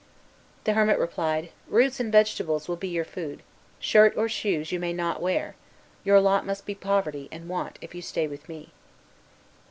[0.63, 3.43] The hermit replied, "Roots and vegetables will be your food;
[3.79, 5.53] shirt or shoes you may not wear;
[6.03, 8.69] your lot must be poverty and want if you stay with me."